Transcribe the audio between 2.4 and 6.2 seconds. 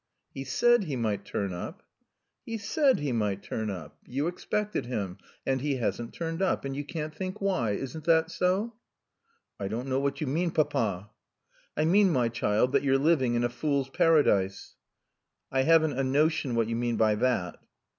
"He said he might turn up. You expected him. And he hasn't